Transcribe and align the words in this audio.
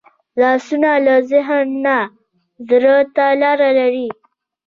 لاسونه 0.39 0.91
له 1.05 1.15
ذهن 1.31 1.67
نه 1.85 1.99
زړه 2.67 2.95
ته 3.15 3.25
لاره 3.41 3.69
لري 3.79 4.07